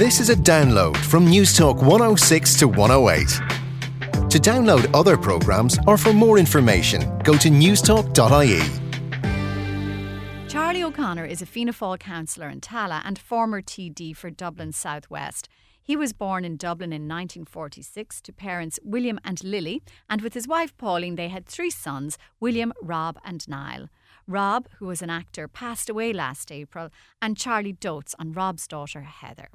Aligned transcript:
This 0.00 0.18
is 0.18 0.30
a 0.30 0.34
download 0.34 0.96
from 0.96 1.26
Newstalk 1.26 1.82
106 1.82 2.58
to 2.60 2.68
108. 2.68 3.28
To 4.30 4.38
download 4.38 4.90
other 4.94 5.18
programmes 5.18 5.78
or 5.86 5.98
for 5.98 6.14
more 6.14 6.38
information, 6.38 7.02
go 7.18 7.36
to 7.36 7.50
newstalk.ie. 7.50 8.62
Charlie 10.48 10.82
O'Connor 10.82 11.26
is 11.26 11.42
a 11.42 11.46
Fianna 11.46 11.74
Fáil 11.74 11.98
councillor 11.98 12.48
in 12.48 12.62
Tallaght 12.62 13.02
and 13.04 13.18
former 13.18 13.60
TD 13.60 14.16
for 14.16 14.30
Dublin 14.30 14.72
South 14.72 15.10
West. 15.10 15.50
He 15.82 15.96
was 15.96 16.14
born 16.14 16.46
in 16.46 16.56
Dublin 16.56 16.94
in 16.94 17.02
1946 17.02 18.22
to 18.22 18.32
parents 18.32 18.78
William 18.82 19.20
and 19.22 19.44
Lily, 19.44 19.82
and 20.08 20.22
with 20.22 20.32
his 20.32 20.48
wife 20.48 20.74
Pauline, 20.78 21.16
they 21.16 21.28
had 21.28 21.44
three 21.44 21.68
sons 21.68 22.16
William, 22.40 22.72
Rob, 22.80 23.18
and 23.22 23.46
Niall. 23.46 23.90
Rob, 24.26 24.66
who 24.78 24.86
was 24.86 25.02
an 25.02 25.10
actor, 25.10 25.46
passed 25.46 25.90
away 25.90 26.14
last 26.14 26.50
April, 26.50 26.88
and 27.20 27.36
Charlie 27.36 27.74
dotes 27.74 28.14
on 28.18 28.32
Rob's 28.32 28.66
daughter 28.66 29.02
Heather. 29.02 29.50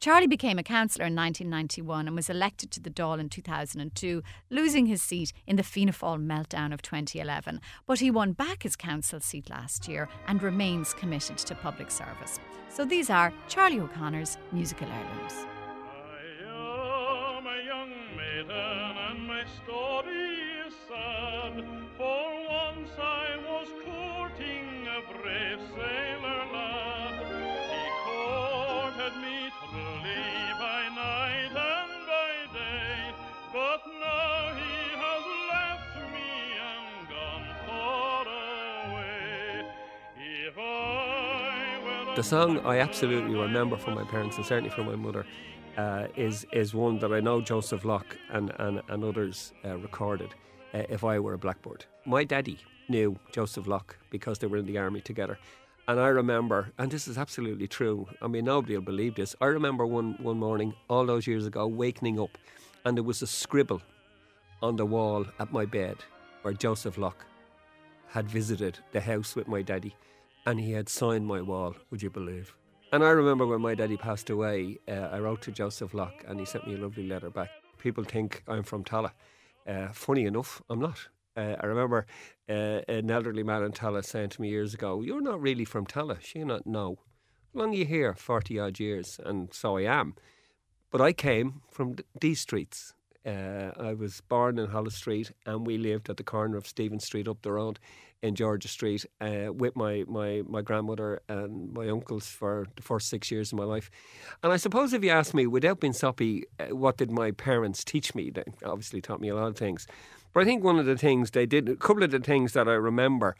Charlie 0.00 0.26
became 0.26 0.58
a 0.58 0.62
councillor 0.62 1.04
in 1.04 1.14
1991 1.14 2.06
and 2.06 2.16
was 2.16 2.30
elected 2.30 2.70
to 2.70 2.80
the 2.80 2.88
Dáil 2.88 3.20
in 3.20 3.28
2002, 3.28 4.22
losing 4.48 4.86
his 4.86 5.02
seat 5.02 5.34
in 5.46 5.56
the 5.56 5.62
Fianna 5.62 5.92
Fáil 5.92 6.24
meltdown 6.24 6.72
of 6.72 6.80
2011. 6.80 7.60
But 7.86 8.00
he 8.00 8.10
won 8.10 8.32
back 8.32 8.62
his 8.62 8.76
council 8.76 9.20
seat 9.20 9.50
last 9.50 9.88
year 9.88 10.08
and 10.26 10.42
remains 10.42 10.94
committed 10.94 11.36
to 11.36 11.54
public 11.54 11.90
service. 11.90 12.40
So 12.70 12.86
these 12.86 13.10
are 13.10 13.30
Charlie 13.46 13.80
O'Connor's 13.80 14.38
musical 14.52 14.88
heirlooms. 14.88 15.34
The 42.16 42.24
song 42.24 42.58
I 42.66 42.80
absolutely 42.80 43.36
remember 43.36 43.76
from 43.76 43.94
my 43.94 44.02
parents 44.02 44.36
and 44.36 44.44
certainly 44.44 44.70
from 44.70 44.86
my 44.86 44.96
mother 44.96 45.24
uh, 45.76 46.08
is 46.16 46.44
is 46.52 46.74
one 46.74 46.98
that 46.98 47.12
I 47.12 47.20
know 47.20 47.40
Joseph 47.40 47.84
Locke 47.84 48.16
and, 48.30 48.52
and, 48.58 48.82
and 48.88 49.04
others 49.04 49.52
uh, 49.64 49.76
recorded. 49.76 50.34
Uh, 50.74 50.82
if 50.88 51.04
I 51.04 51.20
were 51.20 51.34
a 51.34 51.38
blackbird, 51.38 51.84
my 52.04 52.24
daddy 52.24 52.58
knew 52.88 53.16
Joseph 53.32 53.68
Locke 53.68 53.96
because 54.10 54.40
they 54.40 54.48
were 54.48 54.56
in 54.56 54.66
the 54.66 54.76
army 54.76 55.00
together. 55.00 55.38
And 55.86 56.00
I 56.00 56.08
remember, 56.08 56.72
and 56.78 56.90
this 56.90 57.06
is 57.06 57.16
absolutely 57.16 57.68
true. 57.68 58.08
I 58.20 58.26
mean, 58.26 58.44
nobody 58.44 58.74
will 58.74 58.82
believe 58.82 59.14
this. 59.14 59.36
I 59.40 59.46
remember 59.46 59.86
one 59.86 60.16
one 60.20 60.38
morning, 60.38 60.74
all 60.88 61.06
those 61.06 61.28
years 61.28 61.46
ago, 61.46 61.68
waking 61.68 62.18
up, 62.18 62.36
and 62.84 62.96
there 62.96 63.04
was 63.04 63.22
a 63.22 63.26
scribble 63.28 63.82
on 64.62 64.74
the 64.74 64.84
wall 64.84 65.26
at 65.38 65.52
my 65.52 65.64
bed 65.64 65.98
where 66.42 66.54
Joseph 66.54 66.98
Locke 66.98 67.24
had 68.08 68.28
visited 68.28 68.80
the 68.90 69.00
house 69.00 69.36
with 69.36 69.46
my 69.46 69.62
daddy 69.62 69.94
and 70.46 70.60
he 70.60 70.72
had 70.72 70.88
signed 70.88 71.26
my 71.26 71.40
wall, 71.40 71.74
would 71.90 72.02
you 72.02 72.10
believe? 72.10 72.54
And 72.92 73.04
I 73.04 73.10
remember 73.10 73.46
when 73.46 73.60
my 73.60 73.74
daddy 73.74 73.96
passed 73.96 74.30
away, 74.30 74.78
uh, 74.88 75.08
I 75.12 75.20
wrote 75.20 75.42
to 75.42 75.52
Joseph 75.52 75.94
Locke 75.94 76.24
and 76.26 76.40
he 76.40 76.46
sent 76.46 76.66
me 76.66 76.74
a 76.74 76.78
lovely 76.78 77.06
letter 77.06 77.30
back. 77.30 77.50
People 77.78 78.04
think 78.04 78.42
I'm 78.48 78.64
from 78.64 78.82
Tallaght. 78.82 79.12
Uh, 79.66 79.88
funny 79.92 80.24
enough, 80.24 80.60
I'm 80.68 80.80
not. 80.80 81.08
Uh, 81.36 81.54
I 81.60 81.66
remember 81.66 82.06
uh, 82.48 82.80
an 82.88 83.10
elderly 83.10 83.44
man 83.44 83.62
in 83.62 83.72
Tallaght 83.72 84.04
saying 84.04 84.30
to 84.30 84.42
me 84.42 84.48
years 84.48 84.74
ago, 84.74 85.02
You're 85.02 85.20
not 85.20 85.40
really 85.40 85.64
from 85.64 85.86
Tallaght. 85.86 86.22
She 86.22 86.42
not 86.42 86.66
know. 86.66 86.98
How 87.54 87.60
long 87.60 87.70
are 87.70 87.76
you 87.76 87.84
here? 87.84 88.14
40 88.14 88.58
odd 88.58 88.80
years. 88.80 89.20
And 89.24 89.54
so 89.54 89.76
I 89.76 89.82
am. 89.82 90.16
But 90.90 91.00
I 91.00 91.12
came 91.12 91.62
from 91.70 91.94
th- 91.94 92.06
these 92.20 92.40
streets. 92.40 92.94
Uh, 93.26 93.70
I 93.78 93.94
was 93.94 94.20
born 94.22 94.58
in 94.58 94.70
Holles 94.70 94.94
Street 94.94 95.32
and 95.44 95.66
we 95.66 95.76
lived 95.76 96.08
at 96.08 96.16
the 96.16 96.24
corner 96.24 96.56
of 96.56 96.66
Stephen 96.66 97.00
Street 97.00 97.28
up 97.28 97.42
the 97.42 97.52
road 97.52 97.78
in 98.22 98.34
Georgia 98.34 98.68
Street 98.68 99.06
uh, 99.20 99.52
with 99.52 99.76
my, 99.76 100.04
my, 100.06 100.42
my 100.46 100.62
grandmother 100.62 101.20
and 101.28 101.72
my 101.72 101.88
uncles 101.88 102.26
for 102.26 102.66
the 102.76 102.82
first 102.82 103.08
six 103.08 103.30
years 103.30 103.52
of 103.52 103.58
my 103.58 103.64
life. 103.64 103.90
And 104.42 104.52
I 104.52 104.56
suppose 104.56 104.92
if 104.92 105.02
you 105.02 105.10
ask 105.10 105.34
me, 105.34 105.46
without 105.46 105.80
being 105.80 105.92
soppy, 105.92 106.44
uh, 106.58 106.74
what 106.74 106.96
did 106.96 107.10
my 107.10 107.30
parents 107.30 107.84
teach 107.84 108.14
me? 108.14 108.30
They 108.30 108.44
obviously 108.64 109.00
taught 109.00 109.20
me 109.20 109.28
a 109.28 109.34
lot 109.34 109.48
of 109.48 109.56
things. 109.56 109.86
But 110.32 110.42
I 110.42 110.44
think 110.44 110.62
one 110.62 110.78
of 110.78 110.86
the 110.86 110.96
things 110.96 111.30
they 111.30 111.46
did, 111.46 111.68
a 111.68 111.76
couple 111.76 112.02
of 112.02 112.10
the 112.10 112.20
things 112.20 112.52
that 112.52 112.68
I 112.68 112.74
remember, 112.74 113.36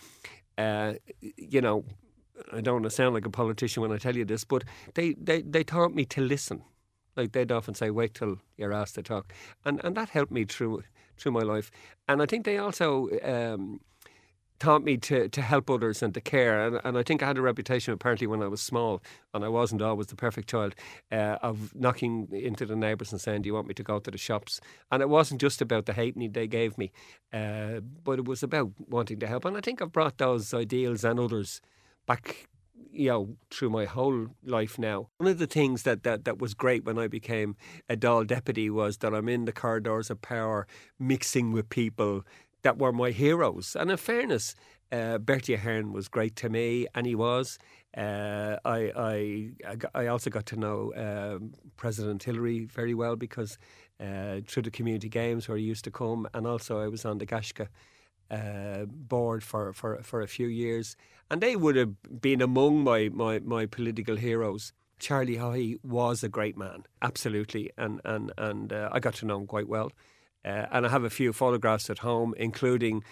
uh, 0.59 0.95
you 1.21 1.61
know, 1.61 1.85
I 2.53 2.61
don't 2.61 2.75
want 2.75 2.85
to 2.85 2.91
sound 2.91 3.15
like 3.15 3.27
a 3.27 3.31
politician 3.31 3.83
when 3.83 3.93
I 3.93 3.99
tell 3.99 4.17
you 4.17 4.25
this, 4.25 4.45
but 4.45 4.65
they, 4.95 5.15
they, 5.15 5.43
they 5.43 5.63
taught 5.63 5.95
me 5.95 6.05
to 6.07 6.21
listen. 6.21 6.63
Like 7.21 7.33
they'd 7.33 7.53
often 7.53 7.75
say, 7.75 7.91
"Wait 7.91 8.15
till 8.15 8.39
you're 8.57 8.73
asked 8.73 8.95
to 8.95 9.03
talk," 9.03 9.33
and 9.65 9.81
and 9.85 9.97
that 9.97 10.09
helped 10.11 10.33
me 10.33 10.45
through 10.45 10.83
through 11.21 11.33
my 11.33 11.43
life. 11.55 11.71
And 12.09 12.23
I 12.23 12.27
think 12.27 12.45
they 12.45 12.59
also 12.59 13.09
um, 13.23 13.81
taught 14.61 14.85
me 14.85 14.97
to, 14.99 15.29
to 15.29 15.43
help 15.43 15.71
others 15.71 16.03
and 16.03 16.15
to 16.15 16.21
care. 16.21 16.67
And, 16.67 16.81
and 16.85 16.97
I 16.97 17.03
think 17.03 17.23
I 17.23 17.27
had 17.27 17.39
a 17.39 17.43
reputation, 17.43 17.93
apparently, 17.93 18.27
when 18.27 18.43
I 18.43 18.49
was 18.49 18.61
small, 18.61 19.03
and 19.35 19.45
I 19.45 19.49
wasn't 19.49 19.83
always 19.83 20.09
the 20.09 20.17
perfect 20.17 20.49
child, 20.49 20.75
uh, 21.11 21.39
of 21.43 21.75
knocking 21.75 22.29
into 22.33 22.67
the 22.67 22.77
neighbours 22.77 23.11
and 23.13 23.21
saying, 23.21 23.43
Do 23.43 23.49
you 23.49 23.55
want 23.55 23.67
me 23.67 23.75
to 23.75 23.83
go 23.83 23.99
to 23.99 24.11
the 24.11 24.19
shops? 24.19 24.61
And 24.93 25.03
it 25.03 25.09
wasn't 25.09 25.41
just 25.41 25.61
about 25.61 25.87
the 25.87 25.95
hate 25.95 26.17
they 26.33 26.47
gave 26.47 26.77
me, 26.79 26.93
uh, 27.33 27.81
but 28.05 28.19
it 28.19 28.27
was 28.27 28.43
about 28.43 28.71
wanting 28.89 29.19
to 29.21 29.27
help. 29.27 29.45
And 29.45 29.57
I 29.57 29.61
think 29.61 29.81
I've 29.81 29.93
brought 29.93 30.19
those 30.19 30.53
ideals 30.55 31.05
and 31.05 31.19
others 31.19 31.61
back 32.07 32.49
you 32.93 33.09
know, 33.09 33.37
through 33.51 33.71
my 33.71 33.85
whole 33.85 34.29
life 34.45 34.79
now. 34.79 35.09
One 35.19 35.29
of 35.29 35.39
the 35.39 35.47
things 35.47 35.83
that, 35.85 36.03
that, 36.03 36.25
that 36.25 36.39
was 36.39 36.55
great 36.55 36.85
when 36.85 36.99
I 36.99 37.09
became 37.09 37.57
a 37.89 37.97
Dáil 37.97 38.27
deputy 38.27 38.71
was 38.71 38.99
that 38.99 39.15
I'm 39.15 39.29
in 39.29 39.45
the 39.45 39.53
corridors 39.53 40.11
of 40.11 40.21
power, 40.23 40.67
mixing 40.99 41.53
with 41.53 41.69
people 41.69 42.25
that 42.63 42.79
were 42.79 42.93
my 42.93 43.11
heroes. 43.11 43.77
And 43.79 43.91
in 43.91 43.97
fairness, 43.97 44.55
uh, 44.93 45.19
Bertie 45.19 45.55
Ahern 45.55 45.93
was 45.93 46.09
great 46.09 46.37
to 46.37 46.49
me, 46.49 46.87
and 46.95 47.07
he 47.07 47.15
was. 47.15 47.59
Uh, 47.97 48.57
I, 48.65 48.93
I 48.97 49.51
I 49.95 50.07
also 50.07 50.31
got 50.31 50.47
to 50.47 50.57
know 50.57 50.93
um, 50.97 51.53
President 51.77 52.23
Hillery 52.23 52.65
very 52.65 52.95
well 52.95 53.17
because 53.17 53.59
uh, 54.01 54.41
through 54.47 54.63
the 54.65 54.71
community 54.71 55.09
games 55.09 55.49
where 55.49 55.59
he 55.59 55.65
used 55.65 55.85
to 55.85 55.91
come, 55.91 56.29
and 56.35 56.47
also 56.47 56.81
I 56.81 56.89
was 56.89 57.05
on 57.05 57.19
the 57.19 57.27
Gaisce 57.27 57.67
uh, 58.31 58.85
board 58.87 59.43
for, 59.43 59.73
for, 59.73 60.03
for 60.03 60.21
a 60.21 60.29
few 60.29 60.47
years, 60.47 60.97
and 61.31 61.41
they 61.41 61.57
would 61.57 61.77
have 61.77 62.21
been 62.21 62.41
among 62.41 62.85
my, 62.85 63.09
my, 63.13 63.39
my 63.41 63.67
political 63.67 64.17
heroes. 64.17 64.73
Charlie 64.99 65.37
Haughey 65.37 65.79
was 65.83 66.23
a 66.23 66.29
great 66.29 66.57
man, 66.59 66.85
absolutely, 67.01 67.71
and 67.79 68.03
and 68.05 68.33
and 68.37 68.71
uh, 68.71 68.91
I 68.93 69.01
got 69.01 69.15
to 69.15 69.27
know 69.27 69.39
him 69.39 69.47
quite 69.47 69.67
well. 69.67 69.93
Uh, 70.45 70.67
and 70.71 70.87
I 70.87 70.91
have 70.91 71.05
a 71.05 71.11
few 71.11 71.33
photographs 71.33 71.89
at 71.91 71.99
home, 71.99 72.35
including 72.37 73.03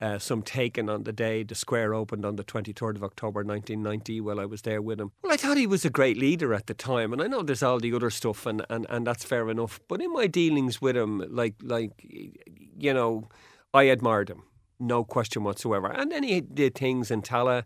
uh, 0.00 0.18
some 0.18 0.42
taken 0.42 0.88
on 0.88 1.04
the 1.04 1.12
day 1.12 1.44
the 1.44 1.54
square 1.54 1.94
opened 1.94 2.24
on 2.24 2.34
the 2.34 2.42
23rd 2.42 2.96
of 2.96 3.04
October 3.04 3.44
1990 3.44 4.20
while 4.20 4.40
I 4.40 4.46
was 4.46 4.62
there 4.62 4.82
with 4.82 5.00
him. 5.00 5.12
Well, 5.22 5.32
I 5.32 5.36
thought 5.36 5.56
he 5.56 5.66
was 5.66 5.84
a 5.84 5.90
great 5.90 6.16
leader 6.16 6.52
at 6.54 6.66
the 6.66 6.74
time, 6.74 7.12
and 7.12 7.22
I 7.22 7.28
know 7.28 7.42
there's 7.42 7.62
all 7.62 7.78
the 7.78 7.94
other 7.94 8.10
stuff, 8.10 8.44
and, 8.46 8.64
and, 8.68 8.86
and 8.88 9.06
that's 9.06 9.24
fair 9.24 9.48
enough. 9.48 9.80
But 9.88 10.00
in 10.00 10.12
my 10.12 10.26
dealings 10.26 10.80
with 10.80 10.96
him, 10.96 11.24
like 11.28 11.54
like 11.62 11.92
you 12.76 12.94
know, 12.94 13.28
I 13.72 13.84
admired 13.84 14.28
him, 14.28 14.42
no 14.82 15.04
question 15.04 15.44
whatsoever. 15.44 15.88
And 15.88 16.10
then 16.12 16.22
he 16.22 16.40
did 16.40 16.74
things 16.74 17.10
in 17.10 17.22
Tallaght. 17.22 17.64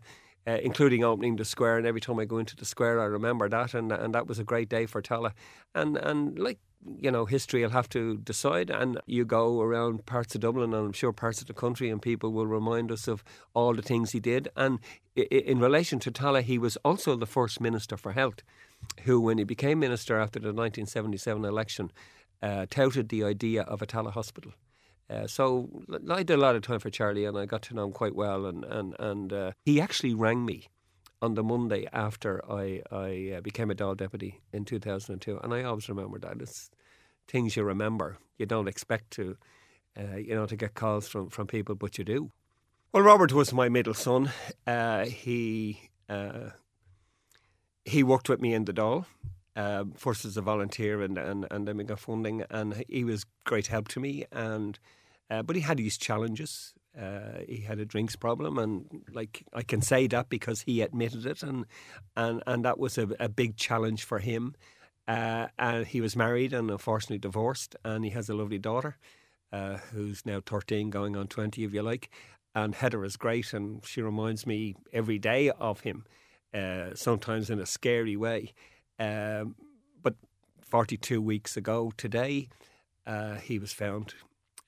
Uh, 0.49 0.59
including 0.63 1.03
opening 1.03 1.35
the 1.35 1.43
square, 1.43 1.77
and 1.77 1.85
every 1.85 1.99
time 1.99 2.17
I 2.19 2.23
go 2.23 2.37
into 2.37 2.55
the 2.55 2.63
square, 2.63 3.01
I 3.01 3.03
remember 3.03 3.49
that, 3.49 3.73
and 3.73 3.91
and 3.91 4.15
that 4.15 4.27
was 4.27 4.39
a 4.39 4.45
great 4.45 4.69
day 4.69 4.85
for 4.85 5.01
Tallaght, 5.01 5.33
and 5.75 5.97
and 5.97 6.39
like 6.39 6.57
you 6.99 7.11
know, 7.11 7.25
history 7.25 7.61
will 7.61 7.71
have 7.71 7.89
to 7.89 8.17
decide. 8.17 8.69
And 8.69 8.99
you 9.05 9.25
go 9.25 9.61
around 9.61 10.05
parts 10.05 10.35
of 10.35 10.41
Dublin 10.41 10.73
and 10.73 10.87
I'm 10.87 10.93
sure 10.93 11.11
parts 11.11 11.41
of 11.41 11.47
the 11.47 11.53
country, 11.53 11.89
and 11.89 12.01
people 12.01 12.31
will 12.31 12.47
remind 12.47 12.91
us 12.91 13.07
of 13.07 13.23
all 13.53 13.73
the 13.73 13.81
things 13.81 14.11
he 14.11 14.19
did. 14.19 14.47
And 14.55 14.79
in 15.15 15.59
relation 15.59 15.99
to 15.99 16.11
Tallaght, 16.11 16.43
he 16.43 16.57
was 16.57 16.77
also 16.77 17.15
the 17.15 17.25
first 17.25 17.59
Minister 17.59 17.97
for 17.97 18.13
Health, 18.13 18.43
who, 19.03 19.19
when 19.19 19.37
he 19.37 19.43
became 19.43 19.79
Minister 19.79 20.19
after 20.19 20.39
the 20.39 20.53
1977 20.53 21.43
election, 21.43 21.91
uh, 22.41 22.67
touted 22.69 23.09
the 23.09 23.23
idea 23.23 23.63
of 23.63 23.81
a 23.81 23.87
Tallaght 23.87 24.13
hospital. 24.13 24.53
Uh, 25.09 25.27
so 25.27 25.69
I 26.09 26.23
did 26.23 26.33
a 26.33 26.37
lot 26.37 26.55
of 26.55 26.61
time 26.63 26.79
for 26.79 26.89
Charlie, 26.89 27.25
and 27.25 27.37
I 27.37 27.45
got 27.45 27.61
to 27.63 27.73
know 27.73 27.85
him 27.85 27.93
quite 27.93 28.15
well. 28.15 28.45
And 28.45 28.65
and 28.65 28.95
and 28.99 29.33
uh, 29.33 29.51
he 29.65 29.79
actually 29.79 30.13
rang 30.13 30.45
me 30.45 30.67
on 31.21 31.35
the 31.35 31.43
Monday 31.43 31.87
after 31.93 32.43
I 32.51 32.81
I 32.91 33.35
uh, 33.37 33.41
became 33.41 33.71
a 33.71 33.75
Dáil 33.75 33.95
deputy 33.95 34.41
in 34.51 34.65
2002, 34.65 35.39
and 35.39 35.53
I 35.53 35.63
always 35.63 35.89
remember 35.89 36.19
that. 36.19 36.41
It's 36.41 36.69
things 37.27 37.55
you 37.55 37.63
remember. 37.63 38.17
You 38.37 38.45
don't 38.45 38.67
expect 38.67 39.11
to, 39.11 39.37
uh, 39.97 40.17
you 40.17 40.35
know, 40.35 40.45
to 40.45 40.55
get 40.55 40.73
calls 40.73 41.07
from 41.07 41.29
from 41.29 41.47
people, 41.47 41.75
but 41.75 41.97
you 41.97 42.03
do. 42.03 42.31
Well, 42.91 43.03
Robert 43.03 43.33
was 43.33 43.53
my 43.53 43.69
middle 43.69 43.93
son. 43.93 44.31
Uh, 44.65 45.05
he 45.05 45.89
uh, 46.09 46.51
he 47.85 48.03
worked 48.03 48.27
with 48.29 48.41
me 48.41 48.53
in 48.53 48.65
the 48.65 48.73
Dáil. 48.73 49.05
Uh, 49.57 49.85
as 50.05 50.37
a 50.37 50.41
volunteer 50.41 51.01
and, 51.01 51.17
and, 51.17 51.47
and 51.51 51.87
got 51.87 51.99
funding. 51.99 52.43
And 52.49 52.85
he 52.87 53.03
was 53.03 53.25
great 53.43 53.67
help 53.67 53.87
to 53.89 53.99
me. 53.99 54.23
And 54.31 54.77
uh, 55.29 55.41
but 55.41 55.55
he 55.55 55.61
had 55.63 55.79
his 55.79 55.97
challenges. 55.97 56.73
Uh, 56.97 57.39
he 57.47 57.57
had 57.57 57.79
a 57.79 57.85
drinks 57.85 58.15
problem, 58.15 58.57
and 58.57 59.03
like 59.11 59.43
I 59.53 59.61
can 59.61 59.81
say 59.81 60.07
that 60.07 60.29
because 60.29 60.61
he 60.61 60.81
admitted 60.81 61.25
it, 61.27 61.43
and 61.43 61.65
and 62.15 62.41
and 62.47 62.65
that 62.65 62.79
was 62.79 62.97
a, 62.97 63.09
a 63.19 63.29
big 63.29 63.55
challenge 63.55 64.03
for 64.03 64.19
him. 64.19 64.55
Uh, 65.07 65.47
and 65.59 65.85
he 65.85 66.01
was 66.01 66.15
married 66.15 66.53
and 66.53 66.71
unfortunately 66.71 67.19
divorced, 67.19 67.75
and 67.83 68.03
he 68.03 68.11
has 68.11 68.29
a 68.29 68.33
lovely 68.33 68.57
daughter 68.57 68.97
uh, 69.53 69.77
who's 69.93 70.25
now 70.25 70.41
13, 70.45 70.89
going 70.89 71.15
on 71.15 71.27
20, 71.27 71.63
if 71.63 71.73
you 71.73 71.81
like. 71.81 72.09
And 72.53 72.75
Heather 72.75 73.05
is 73.05 73.15
great, 73.15 73.53
and 73.53 73.85
she 73.85 74.01
reminds 74.01 74.45
me 74.45 74.75
every 74.91 75.19
day 75.19 75.49
of 75.51 75.81
him, 75.81 76.05
uh, 76.53 76.95
sometimes 76.95 77.49
in 77.49 77.59
a 77.59 77.65
scary 77.65 78.17
way. 78.17 78.53
Um, 78.99 79.55
but 80.01 80.15
42 80.61 81.21
weeks 81.21 81.57
ago 81.57 81.91
today, 81.97 82.49
uh, 83.05 83.35
he 83.35 83.59
was 83.59 83.71
found. 83.73 84.13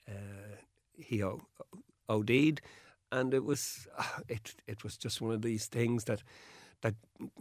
Uh, 0.08 0.56
he 0.98 1.24
o- 1.24 1.42
OD'd, 2.08 2.62
and 3.12 3.34
it 3.34 3.44
was 3.44 3.88
it 4.28 4.56
it 4.68 4.84
was 4.84 4.98
just 4.98 5.22
one 5.22 5.34
of 5.34 5.42
these 5.42 5.68
things 5.68 6.06
that 6.06 6.24
that 6.82 6.96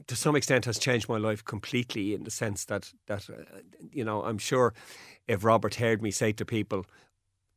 to 0.07 0.17
some 0.17 0.37
extent 0.37 0.65
has 0.65 0.79
changed 0.79 1.09
my 1.09 1.19
life 1.19 1.45
completely 1.45 2.15
in 2.15 2.25
the 2.25 2.31
sense 2.31 2.65
that 2.67 2.93
that 3.07 3.29
uh, 3.31 3.59
you 3.93 4.05
know 4.05 4.23
I'm 4.23 4.39
sure 4.39 4.75
if 5.27 5.45
Robert 5.45 5.77
heard 5.77 6.03
me 6.03 6.11
say 6.11 6.33
to 6.33 6.45
people 6.45 6.87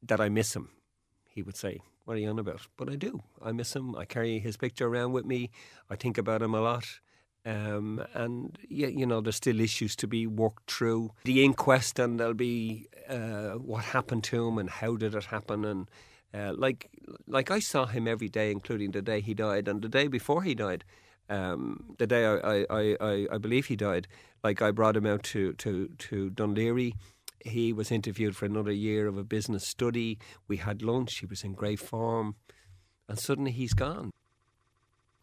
that 0.04 0.20
I 0.20 0.30
miss 0.30 0.56
him, 0.56 0.70
he 1.30 1.42
would 1.42 1.58
say, 1.58 1.80
"What 2.06 2.18
are 2.18 2.20
you 2.20 2.30
on 2.30 2.40
about?" 2.40 2.68
But 2.78 2.90
I 2.90 2.96
do. 2.96 3.22
I 3.42 3.52
miss 3.52 3.76
him. 3.76 3.96
I 3.96 4.06
carry 4.06 4.40
his 4.40 4.58
picture 4.58 4.88
around 4.88 5.14
with 5.14 5.26
me. 5.26 5.50
I 5.90 5.96
think 5.96 6.18
about 6.18 6.42
him 6.42 6.54
a 6.54 6.62
lot. 6.62 6.86
Um, 7.46 8.04
and 8.14 8.58
yeah, 8.70 8.88
you 8.88 9.06
know, 9.06 9.22
there's 9.22 9.38
still 9.38 9.60
issues 9.60 9.96
to 9.98 10.08
be 10.08 10.28
worked 10.28 10.72
through. 10.72 11.12
The 11.24 11.44
inquest, 11.44 11.98
and 12.00 12.20
there'll 12.20 12.34
be 12.34 12.88
uh, 13.10 13.54
what 13.54 13.84
happened 13.84 14.24
to 14.26 14.48
him 14.48 14.58
and 14.58 14.70
how 14.70 14.96
did 14.96 15.16
it 15.16 15.26
happen, 15.26 15.66
and 15.66 15.90
uh, 16.34 16.54
like 16.56 16.90
like 17.28 17.50
I 17.50 17.60
saw 17.60 17.86
him 17.86 18.08
every 18.08 18.30
day, 18.30 18.52
including 18.52 18.92
the 18.92 19.02
day 19.02 19.22
he 19.22 19.34
died 19.34 19.68
and 19.68 19.82
the 19.82 19.90
day 19.90 20.08
before 20.08 20.44
he 20.44 20.54
died. 20.54 20.84
Um, 21.30 21.96
the 21.98 22.08
day 22.08 22.26
I, 22.26 22.66
I, 22.70 22.98
I, 23.00 23.28
I 23.32 23.38
believe 23.38 23.68
he 23.68 23.78
died, 23.78 24.08
like 24.44 24.62
I 24.62 24.72
brought 24.72 24.98
him 24.98 25.06
out 25.06 25.24
to, 25.24 25.54
to, 25.54 25.88
to 25.98 26.30
Laoghaire. 26.32 26.92
He 27.40 27.72
was 27.72 27.90
interviewed 27.90 28.36
for 28.36 28.46
another 28.46 28.74
year 28.74 29.08
of 29.08 29.18
a 29.18 29.24
business 29.24 29.66
study. 29.66 30.20
We 30.50 30.58
had 30.58 30.82
lunch. 30.82 31.20
He 31.20 31.26
was 31.26 31.44
in 31.44 31.54
great 31.54 31.80
form, 31.80 32.36
and 33.08 33.18
suddenly 33.18 33.52
he's 33.52 33.74
gone. 33.74 34.12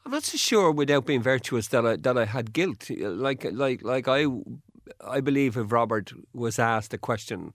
I'm 0.08 0.12
not 0.12 0.24
so 0.24 0.38
sure, 0.38 0.72
without 0.72 1.04
being 1.04 1.20
virtuous, 1.20 1.68
that 1.68 1.84
I 1.84 1.96
that 1.96 2.16
I 2.16 2.24
had 2.24 2.54
guilt. 2.54 2.88
Like 2.88 3.44
like 3.52 3.82
like 3.82 4.08
I 4.08 4.24
I 5.06 5.20
believe 5.20 5.58
if 5.58 5.70
Robert 5.70 6.14
was 6.32 6.58
asked 6.58 6.94
a 6.94 6.98
question, 6.98 7.52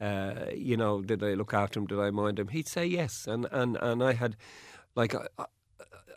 uh, 0.00 0.44
you 0.54 0.76
know, 0.76 1.02
did 1.02 1.20
I 1.24 1.34
look 1.34 1.52
after 1.52 1.80
him? 1.80 1.86
Did 1.88 1.98
I 1.98 2.12
mind 2.12 2.38
him? 2.38 2.46
He'd 2.46 2.68
say 2.68 2.86
yes, 2.86 3.26
and 3.26 3.48
and 3.50 3.76
and 3.82 4.04
I 4.04 4.12
had 4.12 4.36
like 4.94 5.16
I, 5.16 5.26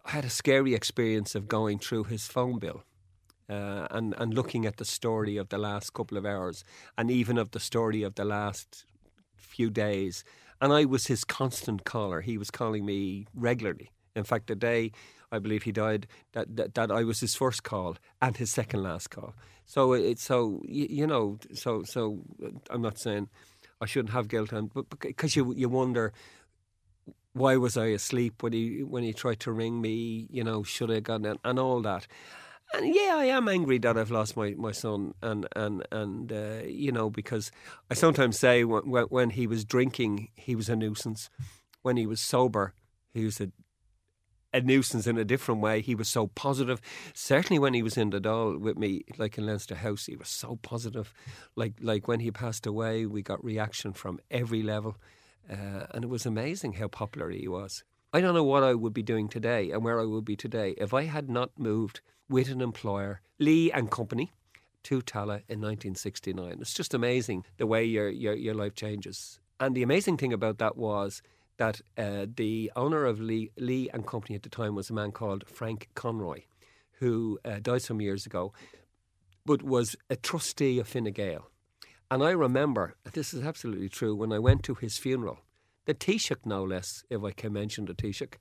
I 0.06 0.12
had 0.12 0.26
a 0.26 0.30
scary 0.30 0.76
experience 0.76 1.34
of 1.34 1.48
going 1.48 1.80
through 1.80 2.04
his 2.04 2.28
phone 2.28 2.60
bill. 2.60 2.84
Uh, 3.50 3.88
and 3.90 4.14
and 4.20 4.36
looking 4.36 4.68
at 4.68 4.78
the 4.78 4.86
story 4.86 5.38
of 5.38 5.50
the 5.50 5.58
last 5.58 5.96
couple 5.96 6.20
of 6.20 6.24
hours, 6.24 6.64
and 7.00 7.10
even 7.10 7.40
of 7.40 7.50
the 7.50 7.60
story 7.60 8.04
of 8.04 8.14
the 8.14 8.26
last 8.26 8.86
few 9.36 9.72
days, 9.72 10.24
and 10.62 10.72
I 10.72 10.86
was 10.86 11.08
his 11.08 11.24
constant 11.24 11.84
caller. 11.84 12.22
He 12.22 12.38
was 12.38 12.52
calling 12.52 12.86
me 12.86 13.26
regularly. 13.34 13.90
In 14.16 14.24
fact, 14.24 14.48
the 14.48 14.56
day 14.56 14.92
I 15.32 15.40
believe 15.40 15.64
he 15.64 15.72
died, 15.72 16.08
that, 16.34 16.56
that, 16.56 16.74
that 16.74 16.92
I 16.92 17.04
was 17.04 17.20
his 17.20 17.36
first 17.36 17.64
call 17.64 17.98
and 18.22 18.36
his 18.36 18.52
second 18.52 18.84
last 18.84 19.10
call. 19.10 19.34
So 19.66 19.94
it's 19.94 20.24
so 20.24 20.64
you, 20.68 21.06
know, 21.06 21.38
so 21.54 21.84
so 21.84 22.24
I'm 22.72 22.82
not 22.82 22.98
saying 22.98 23.30
I 23.80 23.86
shouldn't 23.86 24.14
have 24.14 24.28
guilt, 24.28 24.52
and 24.52 24.74
but 24.74 25.00
because 25.00 25.36
you 25.36 25.54
you 25.56 25.70
wonder 25.70 26.12
why 27.34 27.56
was 27.56 27.78
I 27.78 27.86
asleep 27.88 28.42
when 28.42 28.54
he 28.54 28.84
when 28.84 29.04
he 29.04 29.14
tried 29.14 29.40
to 29.42 29.52
ring 29.52 29.80
me? 29.80 30.28
You 30.32 30.44
know, 30.44 30.64
should 30.64 30.90
I 30.90 30.96
have 30.96 31.04
gone 31.04 31.26
and, 31.26 31.40
and 31.44 31.60
all 31.60 31.82
that. 31.84 32.08
And 32.74 32.96
yeah, 32.96 33.16
I 33.16 33.26
am 33.26 33.48
angry 33.48 33.80
that 33.80 33.98
I've 33.98 34.12
lost 34.12 34.36
my, 34.36 34.56
my 34.58 34.72
son, 34.72 35.14
and 35.22 35.48
and 35.56 35.86
and 35.92 36.32
uh, 36.32 36.62
you 36.66 36.92
know 36.92 37.10
because 37.10 37.52
I 37.90 37.94
sometimes 37.94 38.40
say 38.40 38.64
when, 38.64 38.84
when 38.84 39.30
he 39.32 39.48
was 39.48 39.66
drinking, 39.66 40.30
he 40.36 40.56
was 40.56 40.70
a 40.70 40.76
nuisance. 40.76 41.30
When 41.82 41.96
he 41.96 42.06
was 42.06 42.22
sober, 42.22 42.74
he 43.14 43.24
was 43.24 43.40
a 43.40 43.52
a 44.54 44.62
nuisance 44.62 45.08
in 45.08 45.18
a 45.18 45.26
different 45.26 45.62
way. 45.62 45.82
He 45.82 45.96
was 45.96 46.10
so 46.10 46.28
positive. 46.28 46.82
Certainly 47.14 47.60
when 47.60 47.74
he 47.74 47.84
was 47.84 47.98
in 47.98 48.10
the 48.10 48.20
Dáil 48.20 48.60
with 48.60 48.78
me, 48.78 49.04
like 49.18 49.38
in 49.38 49.46
Leinster 49.46 49.76
House, 49.76 50.06
he 50.06 50.16
was 50.16 50.30
so 50.30 50.58
positive. 50.62 51.14
Like 51.56 51.74
like 51.82 52.08
when 52.08 52.20
he 52.20 52.32
passed 52.32 52.66
away, 52.66 53.06
we 53.06 53.22
got 53.22 53.44
reaction 53.44 53.94
from 53.94 54.20
every 54.32 54.64
level, 54.64 54.98
uh, 55.50 55.86
and 55.92 56.04
it 56.04 56.10
was 56.10 56.26
amazing 56.26 56.74
how 56.74 56.88
popular 56.88 57.30
he 57.30 57.48
was. 57.48 57.84
I 58.12 58.22
don't 58.22 58.34
know 58.34 58.44
what 58.44 58.64
I 58.64 58.74
would 58.74 58.94
be 58.94 59.04
doing 59.04 59.28
today 59.28 59.70
and 59.70 59.84
where 59.84 60.00
I 60.00 60.06
would 60.06 60.26
be 60.26 60.36
today 60.36 60.74
if 60.80 60.96
I 60.96 61.04
had 61.04 61.30
not 61.30 61.52
moved 61.60 62.02
with 62.28 62.50
an 62.50 62.60
employer, 62.60 63.22
Lee 63.38 63.72
and 63.72 63.92
Company, 63.92 64.32
to 64.84 65.02
Tallaght 65.02 65.44
in 65.48 65.62
1969. 65.62 66.58
It's 66.60 66.74
just 66.74 66.96
amazing 66.96 67.46
the 67.58 67.68
way 67.68 67.86
your, 67.86 68.10
your, 68.10 68.34
your 68.34 68.56
life 68.56 68.74
changes. 68.74 69.40
And 69.60 69.76
the 69.76 69.84
amazing 69.84 70.18
thing 70.18 70.34
about 70.34 70.58
that 70.58 70.78
was 70.78 71.22
that 71.60 71.82
uh, 71.98 72.26
the 72.36 72.72
owner 72.76 73.06
of 73.06 73.20
Lee, 73.20 73.52
Lee 73.58 73.90
and 73.94 74.08
Company 74.08 74.36
at 74.36 74.44
the 74.44 74.50
time 74.50 74.76
was 74.76 74.90
a 74.90 74.94
man 74.94 75.12
called 75.12 75.44
Frank 75.46 75.90
Conroy, 75.94 76.44
who 76.94 77.38
uh, 77.44 77.60
died 77.62 77.82
some 77.82 78.00
years 78.00 78.26
ago, 78.26 78.54
but 79.46 79.62
was 79.62 79.96
a 80.10 80.16
trustee 80.16 80.80
of 80.80 80.88
Fine 80.88 81.12
Gael. 81.12 81.52
And 82.10 82.24
I 82.24 82.32
remember, 82.32 82.96
this 83.12 83.34
is 83.34 83.46
absolutely 83.46 83.90
true, 83.90 84.16
when 84.16 84.32
I 84.32 84.40
went 84.40 84.64
to 84.64 84.74
his 84.74 84.98
funeral, 84.98 85.40
the 85.86 85.94
Taoiseach, 85.94 86.46
no 86.46 86.64
less, 86.64 87.04
if 87.10 87.24
I 87.24 87.32
can 87.32 87.54
mention 87.54 87.86
the 87.86 87.94
Taoiseach, 87.94 88.36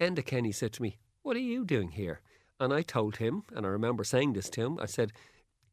Enda 0.00 0.24
Kenny 0.24 0.52
said 0.52 0.72
to 0.74 0.82
me, 0.82 0.98
What 1.22 1.36
are 1.36 1.40
you 1.40 1.64
doing 1.64 1.90
here? 1.90 2.20
And 2.60 2.72
I 2.72 2.82
told 2.82 3.16
him, 3.16 3.42
and 3.54 3.66
I 3.66 3.68
remember 3.68 4.04
saying 4.04 4.34
this 4.34 4.48
to 4.50 4.60
him, 4.60 4.78
I 4.80 4.86
said, 4.86 5.12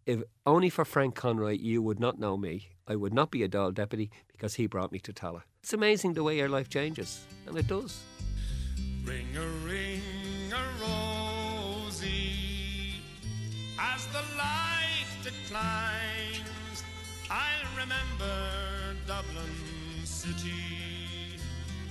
if 0.07 0.23
only 0.45 0.69
for 0.69 0.85
Frank 0.85 1.15
Conroy 1.15 1.57
you 1.59 1.81
would 1.81 1.99
not 1.99 2.17
know 2.17 2.37
me, 2.37 2.69
I 2.87 2.95
would 2.95 3.13
not 3.13 3.29
be 3.29 3.43
a 3.43 3.49
Dáil 3.49 3.73
deputy 3.73 4.09
because 4.31 4.55
he 4.55 4.65
brought 4.65 4.91
me 4.91 4.99
to 4.99 5.13
Tallaght. 5.13 5.43
It's 5.67 5.73
amazing 5.73 6.13
the 6.13 6.23
way 6.23 6.37
your 6.37 6.47
life 6.47 6.69
changes, 6.69 7.25
and 7.45 7.57
it 7.57 7.67
does. 7.67 7.99
Ring 9.03 9.27
a 9.35 9.45
ring 9.67 10.01
a 10.53 10.63
rosy 10.81 12.31
as 13.77 14.07
the 14.15 14.23
light 14.37 15.09
declines. 15.25 16.85
I 17.29 17.51
remember 17.77 18.95
Dublin 19.05 19.57
city 20.05 21.35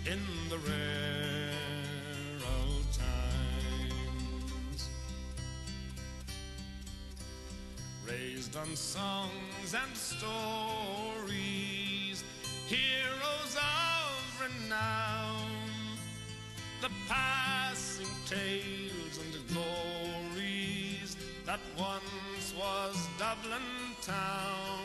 in 0.06 0.20
the 0.48 0.56
rare 0.56 1.52
old 2.56 2.90
times. 2.94 4.88
Raised 8.08 8.56
on 8.56 8.74
songs 8.74 9.74
and 9.74 9.94
stories, 9.94 11.75
heroes 12.66 13.56
of 13.56 14.42
renown, 14.42 15.46
the 16.80 16.90
passing 17.08 18.08
tales 18.26 19.18
and 19.22 19.32
the 19.32 19.42
glories 19.52 21.16
that 21.44 21.60
once 21.78 22.54
was 22.58 22.96
Dublin 23.18 23.62
town. 24.02 24.80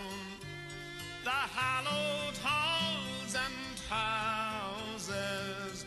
The 1.23 1.29
hallowed 1.29 2.37
halls 2.43 3.35
and 3.35 3.79
houses, 3.89 5.85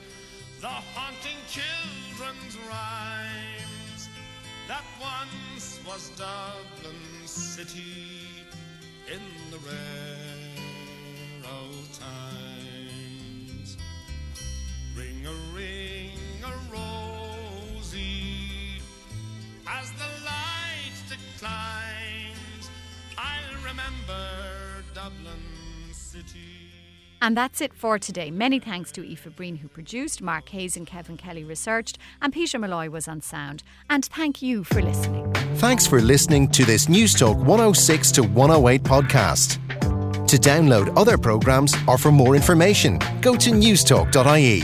the 0.60 0.66
haunting 0.66 1.38
children's 1.48 2.56
rhymes 2.68 4.08
that 4.66 4.84
once 5.00 5.80
was 5.86 6.10
Dublin 6.16 6.96
city 7.24 8.44
in 9.06 9.20
the 9.50 9.58
rare 9.58 10.43
old 11.62 11.92
times. 11.92 13.76
Ring 14.96 15.26
a 15.26 15.56
ring 15.56 16.10
a 16.44 16.52
rosy 16.72 18.78
as 19.66 19.90
the 19.92 20.08
light 20.24 20.92
declines. 21.08 22.70
I'll 23.18 23.56
remember 23.64 24.84
Dublin 24.94 25.42
city. 25.92 26.50
And 27.22 27.34
that's 27.34 27.62
it 27.62 27.72
for 27.72 27.98
today. 27.98 28.30
Many 28.30 28.60
thanks 28.60 28.92
to 28.92 29.00
Aoife 29.02 29.34
Breen, 29.34 29.56
who 29.56 29.68
produced, 29.68 30.20
Mark 30.20 30.50
Hayes 30.50 30.76
and 30.76 30.86
Kevin 30.86 31.16
Kelly 31.16 31.42
researched, 31.42 31.96
and 32.20 32.34
Peter 32.34 32.58
Malloy 32.58 32.90
was 32.90 33.08
on 33.08 33.22
sound. 33.22 33.62
And 33.88 34.04
thank 34.04 34.42
you 34.42 34.62
for 34.62 34.82
listening. 34.82 35.32
Thanks 35.54 35.86
for 35.86 36.02
listening 36.02 36.48
to 36.48 36.66
this 36.66 36.84
Newstalk 36.86 37.36
106 37.36 38.12
to 38.12 38.22
108 38.22 38.82
podcast. 38.82 39.58
To 40.34 40.40
download 40.40 40.92
other 40.96 41.16
programs 41.16 41.76
or 41.86 41.96
for 41.96 42.10
more 42.10 42.34
information, 42.34 42.98
go 43.20 43.36
to 43.36 43.50
newstalk.ie. 43.50 44.62